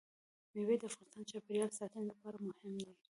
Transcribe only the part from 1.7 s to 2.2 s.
ساتنې